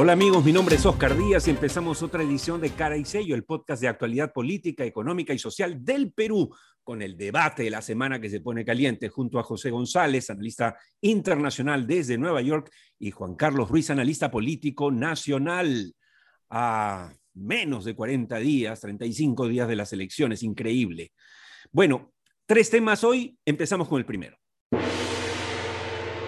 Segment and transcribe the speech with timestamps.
[0.00, 3.34] Hola amigos, mi nombre es Oscar Díaz y empezamos otra edición de Cara y Sello,
[3.34, 6.54] el podcast de actualidad política, económica y social del Perú,
[6.84, 10.76] con el debate de la semana que se pone caliente junto a José González, analista
[11.00, 12.70] internacional desde Nueva York,
[13.00, 15.92] y Juan Carlos Ruiz, analista político nacional.
[16.48, 21.10] A menos de 40 días, 35 días de las elecciones, increíble.
[21.72, 22.12] Bueno,
[22.46, 24.38] tres temas hoy, empezamos con el primero.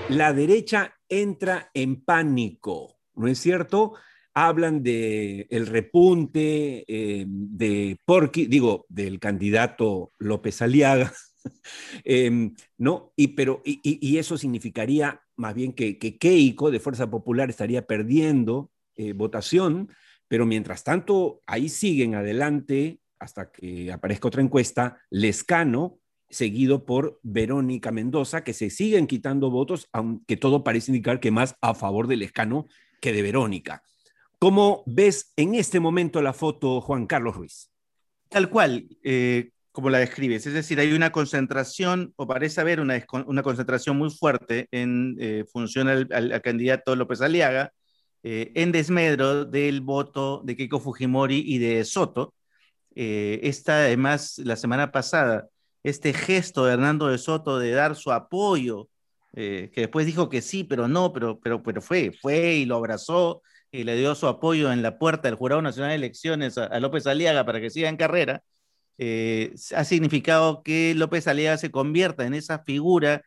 [0.09, 3.95] La derecha entra en pánico ¿no es cierto?
[4.35, 11.13] Hablan de el repunte eh, de Porqui, digo, del candidato López Aliaga,
[12.05, 13.13] em, ¿no?
[13.17, 19.15] Y, pero, y, eso significaría más bien que, Keiko de Fuerza Popular estaría perdiendo eh,
[19.15, 19.89] votación,
[20.29, 25.99] pero mientras tanto ahí siguen adelante hasta que aparezca otra encuesta, Lescano,
[26.29, 31.57] seguido por Verónica Mendoza, que se siguen quitando votos, aunque todo parece indicar que más
[31.61, 32.67] a favor de Lescano
[33.01, 33.83] que de Verónica.
[34.39, 37.71] ¿Cómo ves en este momento la foto, Juan Carlos Ruiz?
[38.29, 40.47] Tal cual, eh, como la describes.
[40.47, 45.45] Es decir, hay una concentración, o parece haber una, una concentración muy fuerte en eh,
[45.53, 47.73] función al, candidato López Aliaga,
[48.23, 52.35] eh, en desmedro del voto de Keiko Fujimori y de Soto.
[52.95, 55.49] esta, además, la semana pasada,
[55.83, 58.90] este gesto de Hernando de Soto de dar su apoyo
[59.35, 62.77] eh, que después dijo que sí, pero no, pero, pero, pero fue, fue y lo
[62.77, 66.81] abrazó y le dio su apoyo en la puerta del Jurado Nacional de Elecciones a,
[66.81, 68.43] López Aliaga para que siga en carrera,
[68.99, 73.23] eh, ha significado que López Aliaga se convierta en esa figura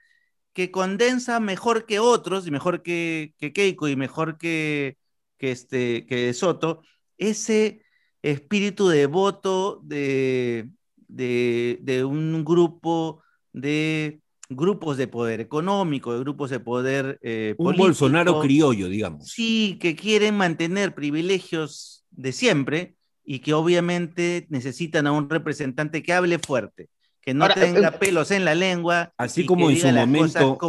[0.54, 4.98] que condensa mejor que otros, y mejor que, que Keiko y mejor que,
[5.38, 6.82] que, este, que Soto,
[7.18, 7.84] ese
[8.22, 10.70] espíritu de voto de,
[11.08, 17.76] de, de un grupo de grupos de poder económico, de grupos de poder eh, Un
[17.76, 19.28] Bolsonaro criollo, digamos.
[19.28, 22.96] Sí, que quieren mantener privilegios de siempre
[23.26, 26.90] y que obviamente necesitan a un representante que hable fuerte,
[27.22, 29.14] que no tenga eh, pelos en la lengua.
[29.18, 30.60] Así como en su momento,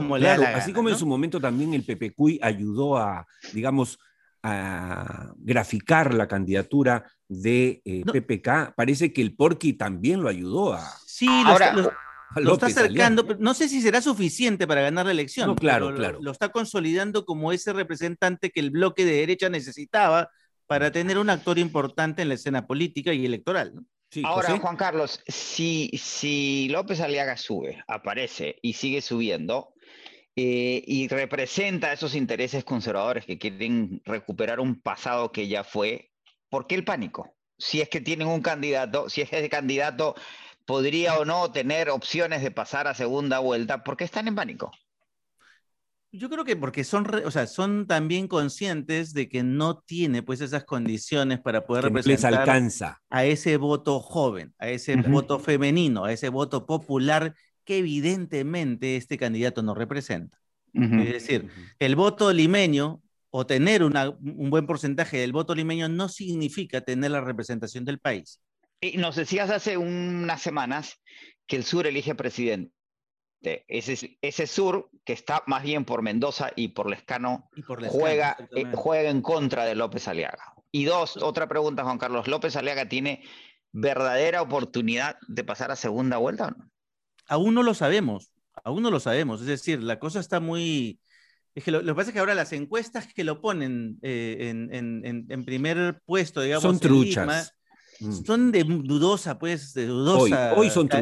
[0.54, 3.98] así como en su momento también el PPCUI ayudó a, digamos,
[4.42, 10.84] a graficar la candidatura de eh, PPK, parece que el Porqui también lo ayudó a...
[11.06, 11.74] Sí, Ahora,
[12.40, 15.48] lo está acercando, no sé si será suficiente para ganar la elección.
[15.48, 16.18] No, claro, claro.
[16.20, 20.30] Lo, está consolidando como ese representante que el bloque de derecha necesitaba
[20.66, 23.74] para tener un actor importante en la escena política y electoral.
[24.22, 29.74] Ahora, Juan Carlos, si, si López Aliaga sube, aparece y sigue subiendo,
[30.36, 36.10] eh, y representa esos intereses conservadores que quieren recuperar un pasado que ya fue,
[36.48, 37.36] ¿por qué el pánico?
[37.56, 40.16] Si es que tienen un candidato, si es que ese candidato
[40.66, 44.70] podría o no tener opciones de pasar a segunda vuelta, ¿por qué están en pánico?
[46.16, 50.40] Yo creo que porque son, o sea, son también conscientes de que no tiene pues
[50.40, 53.02] esas condiciones para poder representar alcanza.
[53.10, 59.18] a ese voto joven, a ese voto femenino, a ese voto popular que evidentemente este
[59.18, 60.38] candidato no representa.
[60.72, 61.48] Es decir,
[61.78, 67.20] el voto limeño o tener un buen porcentaje del voto limeño no significa tener la
[67.20, 68.40] representación del país.
[68.84, 71.00] Y nos decías hace unas semanas
[71.46, 72.74] que el sur elige presidente.
[73.40, 77.48] Ese, ese sur, que está más bien por Mendoza y por Lescano,
[77.88, 80.54] juega, eh, juega en contra de López Aliaga.
[80.70, 82.28] Y dos, otra pregunta, Juan Carlos.
[82.28, 83.22] ¿López Aliaga tiene
[83.72, 86.70] verdadera oportunidad de pasar a segunda vuelta o no?
[87.26, 88.32] Aún no lo sabemos,
[88.64, 89.40] aún no lo sabemos.
[89.40, 91.00] Es decir, la cosa está muy...
[91.54, 95.44] Es que lo, que pasa es que ahora las encuestas que lo ponen eh, en,
[95.46, 96.62] primer puesto, digamos...
[96.62, 97.54] Son truchas.
[98.00, 98.12] Mm.
[98.24, 100.54] son de dudosa, pues, de dudosa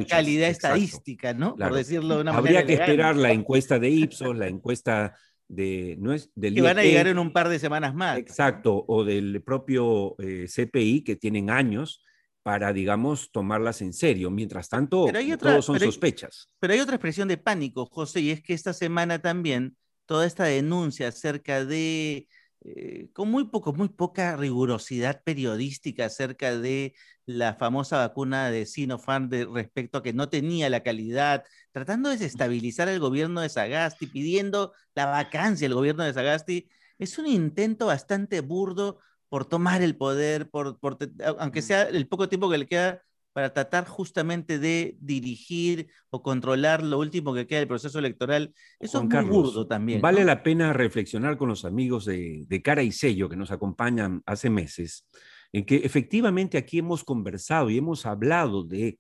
[0.08, 1.56] calidad estadística, ¿no?
[1.56, 2.60] Por decirlo de una Habría manera.
[2.60, 5.14] Habría que esperar la encuesta de Ipsos, la encuesta
[5.48, 8.19] de, no es del que van a llegar en un par de semanas más.
[8.19, 12.02] Exacto, o del propio eh, CPI que tienen años
[12.42, 14.31] para, digamos, tomarlas en serio.
[14.31, 15.06] Mientras tanto,
[15.38, 16.48] todos son sospechas.
[16.58, 19.76] Pero hay otra expresión de pánico, José, y es que esta semana también
[20.06, 22.26] toda esta denuncia acerca de
[22.64, 26.94] eh, con muy poco, muy poca rigurosidad periodística acerca de
[27.26, 32.19] la famosa vacuna de Sinopharm de, respecto a que no tenía la calidad, tratando de
[32.19, 36.69] desestabilizar el gobierno de Sagasti, pidiendo la vacancia del gobierno de Sagasti,
[36.99, 38.99] es un intento bastante burdo
[39.29, 40.99] por tomar el poder, por, por
[41.38, 46.82] aunque sea el poco tiempo que le queda para tratar justamente de dirigir o controlar
[46.82, 48.55] lo último que queda del proceso electoral.
[48.79, 50.00] Eso es muy burdo también.
[50.00, 54.50] Vale la pena reflexionar con los amigos de, Cara y Sello que nos acompañan hace
[54.50, 55.06] meses,
[55.52, 58.99] en que efectivamente aquí hemos conversado y hemos hablado de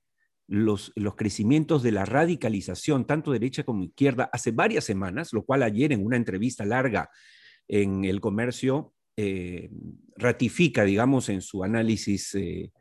[0.48, 5.62] los, los crecimientos de la radicalización, tanto derecha como izquierda, hace varias semanas, lo cual
[5.62, 7.10] ayer en una entrevista larga
[7.68, 9.70] en el comercio eh,
[10.16, 12.72] ratifica, digamos, en su análisis eh,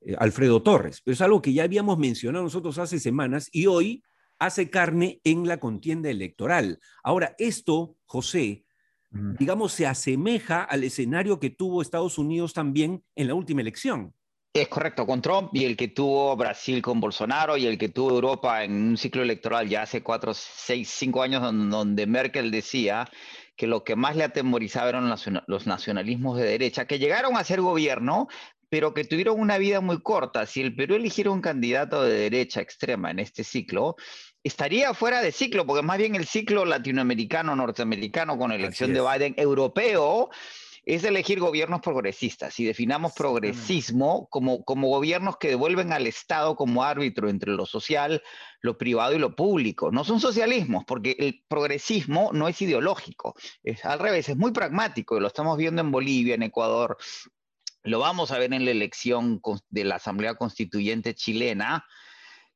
[0.00, 1.00] eh, Alfredo Torres.
[1.04, 4.02] Pero es algo que ya habíamos mencionado nosotros hace semanas y hoy
[4.38, 6.80] hace carne en la contienda electoral.
[7.02, 8.64] Ahora, esto, José,
[9.10, 14.14] digamos, se asemeja al escenario que tuvo Estados Unidos también en la última elección.
[14.52, 18.10] Es correcto, con Trump y el que tuvo Brasil con Bolsonaro y el que tuvo
[18.10, 23.08] Europa en un ciclo electoral ya hace cuatro, seis, cinco años, donde Merkel decía
[23.56, 25.08] que lo que más le atemorizaba eran
[25.46, 28.26] los nacionalismos de derecha, que llegaron a ser gobierno,
[28.70, 30.46] pero que tuvieron una vida muy corta.
[30.46, 33.96] Si el Perú eligiera un candidato de derecha extrema en este ciclo,
[34.42, 39.34] estaría fuera de ciclo, porque más bien el ciclo latinoamericano, norteamericano, con elección de Biden,
[39.36, 40.30] europeo,
[40.84, 46.82] es elegir gobiernos progresistas y definamos progresismo como, como gobiernos que devuelven al Estado como
[46.82, 48.22] árbitro entre lo social,
[48.60, 49.90] lo privado y lo público.
[49.90, 55.16] No son socialismos, porque el progresismo no es ideológico, es al revés, es muy pragmático
[55.16, 56.96] y lo estamos viendo en Bolivia, en Ecuador.
[57.82, 61.84] Lo vamos a ver en la elección de la Asamblea Constituyente chilena,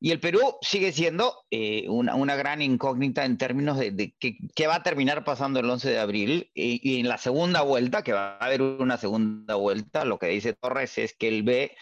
[0.04, 4.82] y el Perú sigue siendo eh, una, gran incógnita en términos de, qué, va a
[4.82, 6.50] terminar pasando el 11 de abril.
[6.52, 10.52] Y, en la segunda vuelta, que va a haber una segunda vuelta, lo que dice
[10.52, 11.74] Torres es que él ve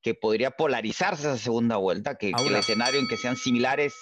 [0.00, 3.94] que podría polarizarse esa segunda vuelta, que, el escenario en que sean similares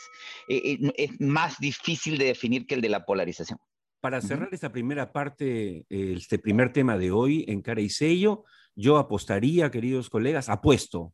[0.48, 3.58] eh, eh, es más difícil de definir que el de la polarización.
[4.00, 8.44] Para cerrar esta primera parte, este primer tema de hoy en cara y sello,
[8.76, 11.12] yo apostaría, queridos colegas, apuesto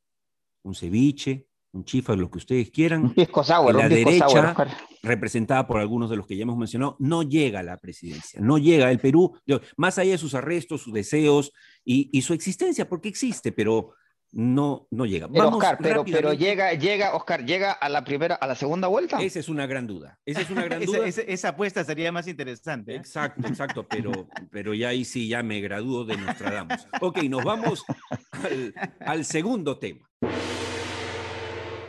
[0.63, 3.05] un ceviche, un chifa, lo que ustedes quieran.
[3.05, 4.55] Un pisco sour, la derecha,
[5.03, 8.59] representada por algunos de los que ya hemos mencionado, no llega a la presidencia, no
[8.59, 8.91] llega.
[8.91, 9.39] El Perú,
[9.77, 11.53] más allá de sus arrestos, sus deseos
[11.85, 13.93] y, su existencia, porque existe, pero
[14.33, 15.29] no, no llega.
[15.29, 19.21] Pero Oscar, pero, pero, llega, llega, Oscar, llega a la primera, a la segunda vuelta.
[19.21, 20.19] Esa es una gran duda.
[20.25, 21.07] Esa es una gran duda.
[21.07, 22.93] esa, apuesta sería más interesante.
[22.93, 22.97] ¿eh?
[22.97, 26.87] Exacto, exacto, pero, pero ya ahí sí ya me gradúo de Nostradamus.
[27.01, 27.85] Ok, nos vamos
[28.33, 30.09] al, al segundo tema.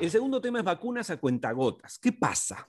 [0.01, 1.99] El segundo tema es vacunas a cuentagotas.
[1.99, 2.65] ¿Qué pasa?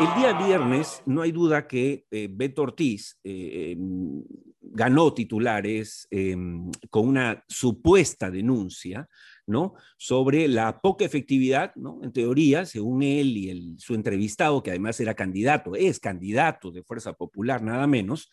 [0.00, 4.24] El día viernes, no hay duda que eh, Beto Ortiz eh, em,
[4.60, 9.08] ganó titulares em, con una supuesta denuncia
[9.46, 9.74] ¿no?
[9.96, 12.00] sobre la poca efectividad, ¿no?
[12.02, 17.12] en teoría, según él y su entrevistado, que además era candidato, es candidato de Fuerza
[17.12, 18.28] Popular, nada menos,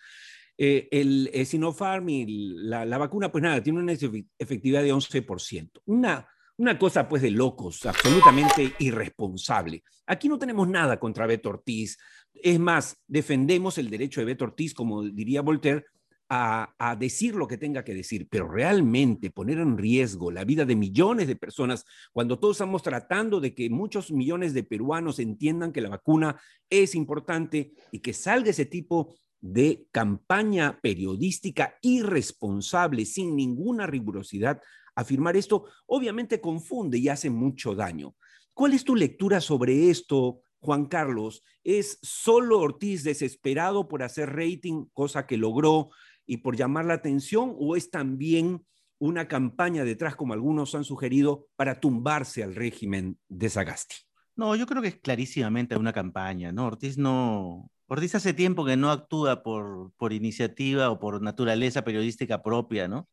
[0.58, 2.26] eh, el, Sinopharm y
[2.64, 5.82] la, la, vacuna, pues nada, tiene una efectividad de 11%.
[5.86, 6.28] Una
[6.58, 9.84] una cosa pues de locos, absolutamente irresponsable.
[10.06, 11.98] Aquí no tenemos nada contra Beto Ortiz.
[12.34, 15.86] Es más, defendemos el derecho de Beto Ortiz, como diría Voltaire,
[16.30, 20.66] a, a, decir lo que tenga que decir, pero realmente poner en riesgo la vida
[20.66, 25.72] de millones de personas cuando todos estamos tratando de que muchos millones de peruanos entiendan
[25.72, 26.40] que la vacuna
[26.70, 29.14] es importante y que salga ese tipo
[29.44, 34.62] de campaña periodística irresponsable, sin ninguna rigurosidad,
[34.96, 38.16] afirmar esto, obviamente confunde y hace mucho daño.
[38.54, 41.44] ¿Cuál es tu lectura sobre esto, Juan Carlos?
[41.62, 45.90] ¿Es solo Ortiz desesperado por hacer rating, cosa que logró,
[46.26, 48.66] y por llamar la atención, o es también
[48.98, 53.98] una campaña detrás, como algunos han sugerido, para tumbarse al régimen de Sagasti?
[54.38, 56.68] No, yo creo que es clarísimamente una campaña, ¿no?
[56.68, 62.42] Ortiz no, Ortiz hace tiempo que no actúa por, por iniciativa o por naturaleza periodística
[62.42, 63.08] propia, ¿no?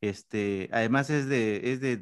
[0.00, 1.98] Este, además es de, es de,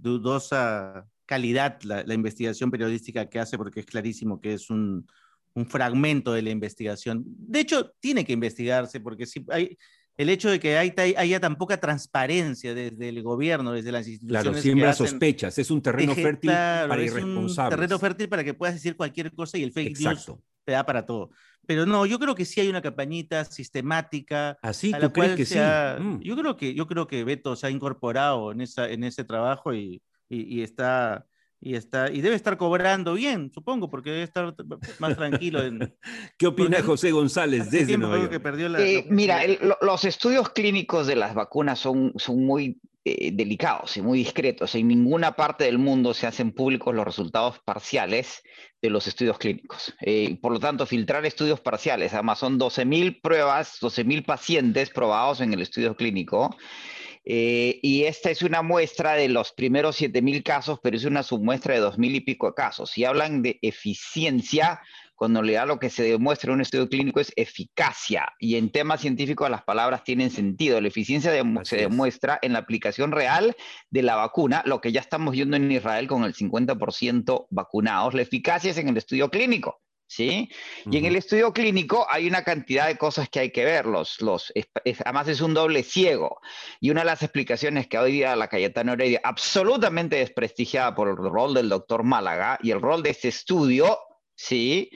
[0.00, 5.08] dudosa calidad la, investigación periodística que hace porque es clarísimo que es un,
[5.54, 7.24] un, fragmento de la investigación.
[7.26, 9.76] De hecho, tiene que investigarse porque si hay,
[10.16, 14.44] el hecho de que haya tan poca transparencia desde el gobierno, desde las instituciones.
[14.44, 17.74] Claro, siembra sospechas, es un terreno fértil para irresponsables.
[17.74, 20.30] Un terreno fértil para que puedas decir cualquier cosa y el fake news
[20.64, 21.30] te da para todo.
[21.66, 24.58] Pero no, yo creo que sí hay una campañita sistemática.
[24.62, 25.58] Así, ¿tú crees que sí?
[25.58, 26.20] Mm.
[26.20, 29.74] Yo creo que yo creo que Beto se ha incorporado en esa en ese trabajo
[29.74, 31.26] y, y, está
[31.60, 34.54] y está y debe estar cobrando bien, supongo, porque debe estar
[34.98, 35.60] más tranquilo.
[36.38, 39.40] ¿Qué opina José González desde Nueva Que perdió la, eh, mira,
[39.80, 44.74] los estudios clínicos de las vacunas son, son muy eh, delicados y muy discretos.
[44.74, 48.42] En ninguna parte del mundo se hacen públicos los resultados parciales
[48.80, 49.94] de los estudios clínicos.
[50.00, 55.52] Eh, por lo tanto, filtrar estudios parciales, además son 12.000 pruebas, 12.000 pacientes probados en
[55.52, 56.56] el estudio clínico.
[57.26, 61.74] Eh, y esta es una muestra de los primeros 7.000 casos, pero es una submuestra
[61.74, 62.90] de 2.000 y pico casos.
[62.90, 64.80] Si hablan de eficiencia,
[65.14, 68.32] cuando le da lo que se demuestra en un estudio clínico es eficacia.
[68.38, 70.80] Y en temas científicos las palabras tienen sentido.
[70.80, 73.56] La eficiencia se demuestra en la aplicación real
[73.90, 78.14] de la vacuna, lo que ya estamos viendo en Israel con el 50% vacunados.
[78.14, 79.80] La eficacia es en el estudio clínico.
[80.06, 80.50] ¿sí?
[80.90, 84.20] Y en el estudio clínico hay una cantidad de cosas que hay que ver, los,
[84.20, 84.52] los,
[85.04, 86.40] además es un doble ciego.
[86.80, 91.16] Y una de las explicaciones que hoy día la Cayetana Heredia, absolutamente desprestigiada por el
[91.16, 93.98] rol del doctor Málaga y el rol de este estudio,
[94.36, 94.90] ¿sí?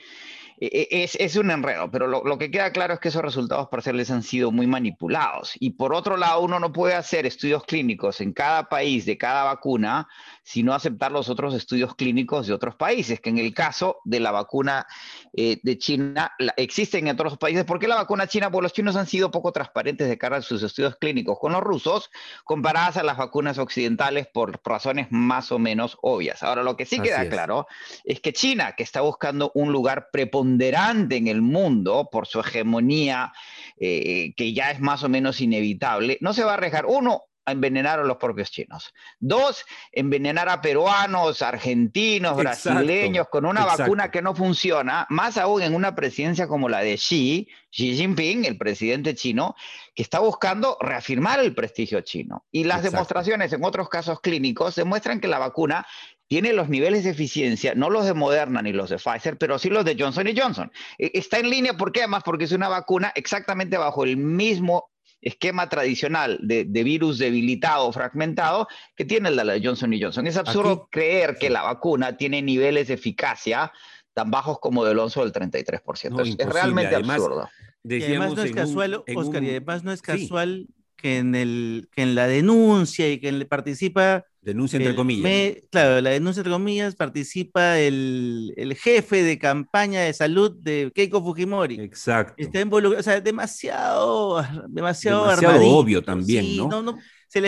[0.59, 4.11] Es, es, un enredo, pero lo, lo, que queda claro es que esos resultados parciales
[4.11, 5.53] han sido muy manipulados.
[5.59, 9.45] Y por otro lado, uno no puede hacer estudios clínicos en cada país de cada
[9.45, 10.07] vacuna
[10.49, 14.31] sino aceptar los otros estudios clínicos de otros países, que en el caso de la
[14.31, 14.87] vacuna
[15.31, 17.65] eh, de China existen en otros países.
[17.65, 18.49] ¿Por qué la vacuna china?
[18.49, 21.61] Porque los chinos han sido poco transparentes de cara a sus estudios clínicos con los
[21.61, 22.09] rusos,
[22.45, 26.41] comparadas a las vacunas occidentales por razones más o menos obvias.
[26.41, 27.67] Ahora, lo que sí queda claro
[28.03, 33.31] es que China, que está buscando un lugar preponderante en el mundo por su hegemonía,
[33.77, 37.99] eh, que ya es más o menos inevitable, no se va a arriesgar, uno, envenenar
[37.99, 38.93] a los propios chinos.
[39.19, 45.73] Dos, envenenar a peruanos, argentinos, brasileños con una vacuna que no funciona, más aún en
[45.73, 49.55] una presidencia como la de Xi, Xi Jinping, el presidente chino,
[49.95, 52.45] que está buscando reafirmar el prestigio chino.
[52.51, 55.85] Y las demostraciones en otros casos clínicos demuestran que la vacuna
[56.29, 59.69] tiene los niveles de eficiencia, no los de Moderna ni los de Pfizer, pero sí
[59.69, 60.71] los de Johnson Johnson.
[60.99, 62.01] E, está en línea, ¿por qué?
[62.01, 67.91] Además, porque es una vacuna exactamente bajo el mismo esquema tradicional de, virus debilitado o
[67.91, 70.27] fragmentado que tiene la de Johnson Johnson.
[70.27, 73.73] Es absurdo creer que la vacuna tiene niveles de eficacia
[74.13, 76.37] tan bajos como del 11 o del 33%.
[76.39, 77.49] es, realmente absurdo.
[77.83, 82.03] Y además no es casual, Oscar, y además no es casual que, en el, que
[82.03, 85.57] en la denuncia y que participa Denuncia entre comillas.
[85.69, 91.21] claro, la denuncia entre comillas participa el, el, jefe de campaña de salud de Keiko
[91.21, 91.79] Fujimori.
[91.81, 92.35] Exacto.
[92.37, 96.97] Está involucrado, o sea, demasiado, demasiado, demasiado obvio también, ¿no?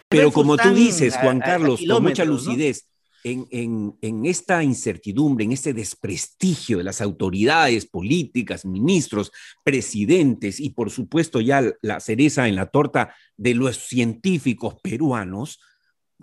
[0.10, 2.88] Pero como tú dices, Juan Carlos, con mucha lucidez,
[3.24, 9.32] en, en, en, esta incertidumbre, en este desprestigio de las autoridades políticas, ministros,
[9.64, 15.60] presidentes y por supuesto ya la cereza en la torta de los científicos peruanos,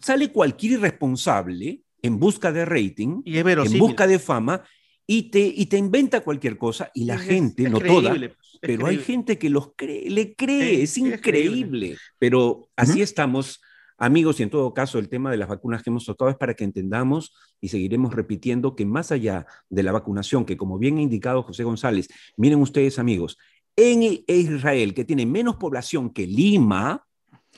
[0.00, 4.62] sale cualquier irresponsable en busca de rating, en busca de fama,
[5.07, 8.99] y te, y te inventa cualquier cosa, y la gente, no toda, pues, pero hay
[8.99, 11.97] gente que los cree, le cree, es, increíble.
[12.19, 13.62] Pero así estamos,
[13.97, 16.55] amigos, y en todo caso el tema de las vacunas que hemos tocado es para
[16.55, 21.02] que entendamos y seguiremos repitiendo que más allá de la vacunación, que como bien ha
[21.02, 23.38] indicado José González, miren ustedes amigos,
[23.76, 27.07] en Israel, que tiene menos población que Lima,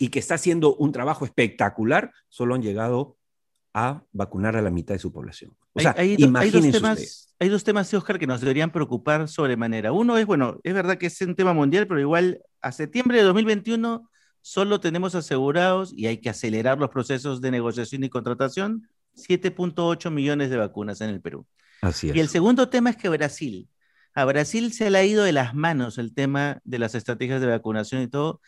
[0.01, 3.19] y que está haciendo un trabajo espectacular, solo han llegado
[3.75, 5.55] a vacunar a la mitad de su población.
[5.75, 9.93] O sea, hay, hay, dos temas, hay dos temas, Oscar, que nos deberían preocupar sobremanera.
[9.93, 13.25] Uno es, bueno, es verdad que es un tema mundial, pero igual a septiembre de
[13.25, 14.09] 2021
[14.41, 20.49] solo tenemos asegurados, y hay que acelerar los procesos de negociación y contratación, 7.8 millones
[20.49, 21.47] de vacunas en el Perú.
[21.83, 22.17] Así es.
[22.17, 23.69] Y el segundo tema es que Brasil,
[24.15, 27.49] a Brasil se le ha ido de las manos el tema de las estrategias de
[27.49, 28.41] vacunación y todo,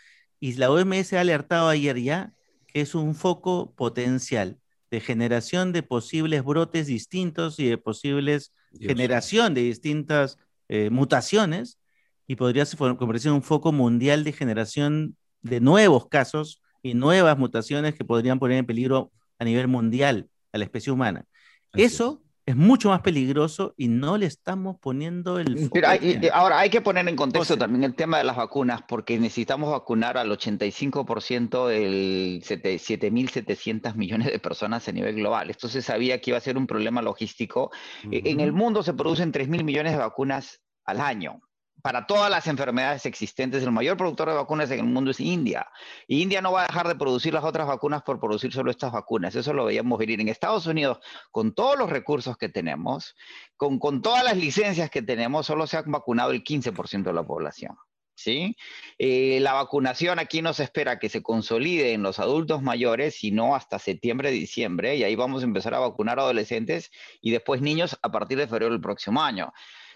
[0.43, 2.35] y la OMS ha alertado ayer ya
[2.67, 4.59] que es un foco potencial
[4.91, 11.79] de generación de posibles brotes distintos y de posibles generación de distintas eh, mutaciones
[12.27, 12.65] y podría
[12.99, 18.41] convertirse en un foco mundial de generación de nuevos casos y nuevas mutaciones que podrían
[18.41, 21.25] poner en peligro a nivel mundial a la especie humana.
[21.73, 25.71] Eso es mucho más peligroso y no le estamos poniendo el...
[25.73, 25.89] Pero
[26.33, 30.19] ahora hay que poner en contexto también el tema de las vacunas, porque necesitamos vacunar
[30.19, 35.51] al 85% del 7.700 millones de personas a nivel global.
[35.51, 37.71] Esto se sabía que iba a ser un problema logístico.
[38.11, 41.41] E, en el mundo se producen 3.000 millones de vacunas al año
[41.83, 45.67] para todas las enfermedades existentes, el mayor productor de vacunas en el mundo es India.
[46.07, 49.35] India no va a dejar de producir las otras vacunas por producir solo estas vacunas.
[49.35, 50.99] Eso lo veíamos venir en Estados Unidos,
[51.33, 53.17] con todos los recursos que tenemos,
[53.57, 57.25] con, con todas las licencias que tenemos, solo se ha vacunado el 15% de la
[57.25, 57.77] población.
[58.15, 58.57] ¿Sí?
[58.99, 63.57] Eh, la vacunación aquí no se espera que se consolide en los adultos mayores, sino
[63.57, 68.13] hasta septiembre, diciembre, y ahí vamos a empezar a vacunar adolescentes y después niños a
[68.13, 69.53] partir de febrero del próximo año.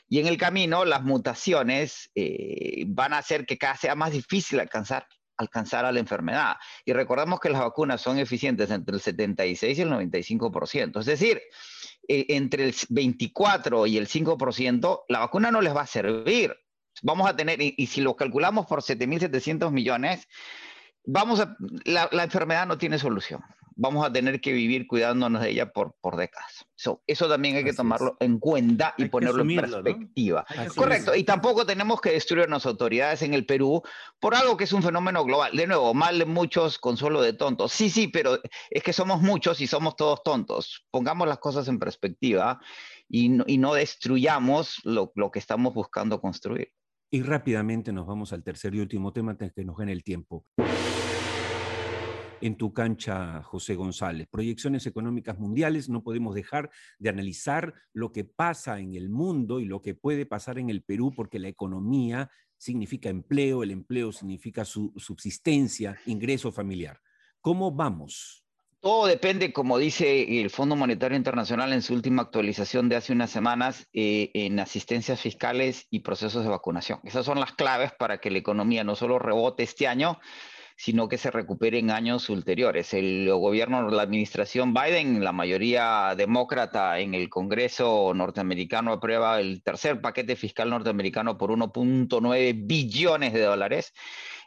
[0.09, 4.61] Y en el camino, las mutaciones eh, van a hacer que cada sea más difícil
[4.61, 6.57] alcanzar, alcanzar a la enfermedad.
[6.85, 11.01] Y recordemos que las vacunas son eficientes entre el 76 y el 95%.
[11.01, 11.43] Es decir,
[12.09, 16.55] eh, entre el 24 y el 5%, la vacuna no les va a servir.
[17.03, 20.27] Vamos a tener, y, si lo calculamos por 7.700 millones,
[21.07, 23.43] vamos a, la, la enfermedad no tiene solución
[23.77, 26.67] vamos a tener que vivir cuidándonos de ella por, por décadas.
[27.07, 30.47] eso también hay que tomarlo en cuenta y ponerlo en perspectiva.
[30.75, 33.83] Correcto, y tampoco tenemos que destruir las autoridades en el Perú
[34.19, 35.55] por algo que es un fenómeno global.
[35.55, 37.73] De nuevo, mal de muchos, consuelo de tontos.
[37.73, 40.87] Sí, sí, pero es que somos muchos y somos todos tontos.
[40.91, 42.59] Pongamos las cosas en perspectiva
[43.09, 46.73] y no, destruyamos lo, lo que estamos buscando construir.
[47.11, 50.45] Y rápidamente nos vamos al tercer y último tema antes que nos gane el tiempo
[52.41, 54.29] en tu cancha, José González.
[54.31, 59.65] Proyecciones económicas mundiales, no podemos dejar de analizar lo que pasa en el mundo y
[59.65, 64.65] lo que puede pasar en el Perú, porque la economía significa empleo, el empleo significa
[64.65, 67.01] su subsistencia, ingreso familiar.
[67.41, 68.46] ¿Cómo vamos?
[68.87, 73.33] Todo depende, como dice el Fondo Monetario Internacional en su última actualización de hace unas
[73.33, 77.01] semanas, eh, en asistencias fiscales y procesos de vacunación.
[77.03, 80.21] Esas son las claves para que la economía no solo rebote este año,
[80.77, 82.95] sino que se recupere en años ulteriores.
[82.95, 90.01] El gobierno, la administración Biden, la mayoría demócrata en el Congreso norteamericano aprueba el tercer
[90.01, 93.93] paquete fiscal norteamericano por 1.9 billones de dólares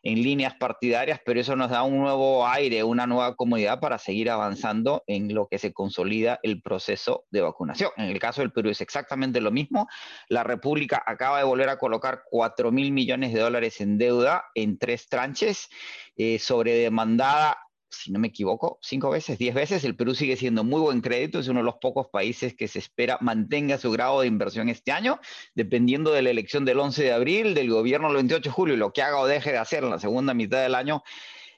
[0.03, 4.29] en líneas partidarias, pero eso nos da un nuevo aire, una nueva comodidad para seguir
[4.29, 7.91] avanzando en lo que se consolida el proceso de vacunación.
[7.97, 9.87] En el caso del Perú es exactamente lo mismo.
[10.27, 14.77] La República acaba de volver a colocar 4 mil millones de dólares en deuda en
[14.77, 15.69] tres tranches,
[16.15, 17.57] eh, sobre demandada
[17.89, 19.83] si no me equivoco, cinco veces, diez veces.
[19.83, 22.79] El Perú sigue siendo muy buen crédito, es uno de los pocos países que se
[22.79, 25.19] espera mantenga su grado de inversión este año,
[25.55, 28.77] dependiendo de la elección del 11 de abril, del gobierno el 28 de julio y
[28.77, 31.03] lo que haga o deje de hacer en la segunda mitad del año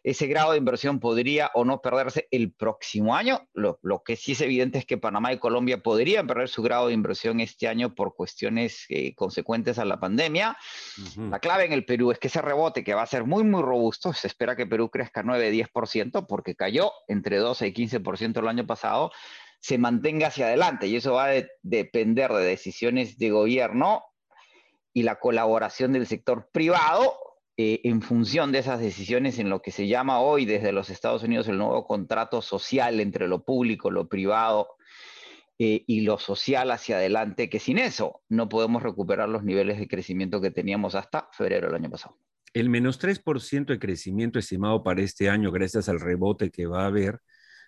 [0.04, 3.48] ese grado de inversión podría o no perderse el próximo año.
[3.54, 6.94] Lo, que sí es evidente es que Panamá y Colombia podrían perder su grado de
[6.94, 10.58] inversión este año por cuestiones eh, consecuentes a la pandemia.
[11.18, 13.62] La clave en el Perú es que ese rebote, que va a ser muy, muy
[13.62, 18.66] robusto, se espera que Perú crezca 9-10% porque cayó entre 12 y 15% el año
[18.66, 19.12] pasado,
[19.60, 24.04] se mantenga hacia adelante y eso va a depender de decisiones de gobierno
[24.94, 27.16] y la colaboración del sector privado
[27.64, 31.22] eh, en función de esas decisiones en lo que se llama hoy desde los Estados
[31.22, 34.70] Unidos el nuevo contrato social entre lo público, lo privado
[35.60, 39.88] eh, y lo social hacia adelante, que sin eso no podemos recuperar los niveles de
[39.88, 42.18] crecimiento que teníamos hasta febrero del año pasado.
[42.52, 46.88] El menos 3% de crecimiento estimado para este año, gracias al rebote que va a
[46.88, 47.20] haber,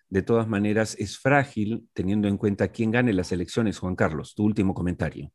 [0.09, 4.33] de todas maneras es frágil teniendo en cuenta quién gane las elecciones, Juan Carlos.
[4.33, 5.31] Tu último comentario.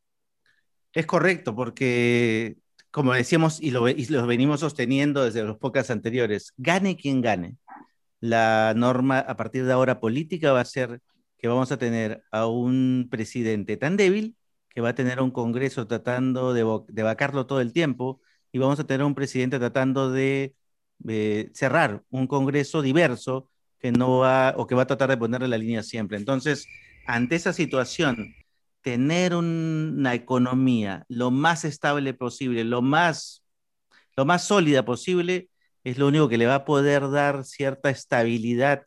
[0.93, 2.59] Es correcto, porque
[2.91, 3.83] como decíamos y lo,
[4.27, 7.57] venimos sosteniendo desde los pocas anteriores, gane quien gane.
[8.21, 11.01] La norma a partir de ahora política va a ser
[11.39, 14.37] que vamos a tener a un presidente tan débil
[14.71, 18.21] que va a tener un Congreso tratando de, vacarlo todo el tiempo
[18.53, 20.55] y vamos a tener un presidente tratando de,
[20.99, 25.49] de cerrar un Congreso diverso que no va o que va a tratar de ponerle
[25.49, 26.19] la línea siempre.
[26.19, 26.67] Entonces,
[27.07, 28.35] ante esa situación
[28.83, 33.45] tener una economía lo más estable posible, lo más,
[34.17, 35.51] lo más sólida posible,
[35.85, 38.83] es lo único que le va a poder dar cierta estabilidad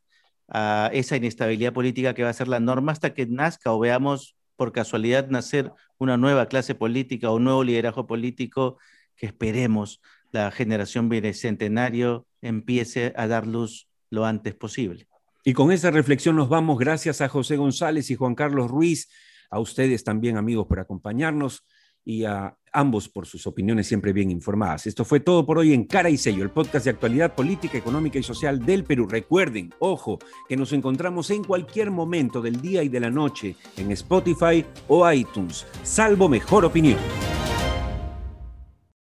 [0.48, 4.36] a esa inestabilidad política que va a ser la norma hasta que nazca o veamos
[4.56, 8.78] por casualidad nacer una nueva clase política o un nuevo liderazgo político
[9.16, 10.02] que esperemos
[10.32, 15.08] la generación bicentenario empiece a dar luz lo antes posible.
[15.44, 16.78] Y con esa reflexión nos vamos.
[16.78, 19.10] Gracias a José González y Juan Carlos Ruiz
[19.52, 21.64] a ustedes también, amigos, por acompañarnos
[22.04, 24.88] y a ambos por sus opiniones siempre bien informadas.
[24.88, 28.18] Esto fue todo por hoy en Cara y Sello, el podcast de actualidad política, económica
[28.18, 29.08] y social del Perú.
[29.08, 33.92] Recuerden, ojo, que nos encontramos en cualquier momento del día y de la noche en
[33.92, 36.98] Spotify o iTunes, salvo mejor opinión.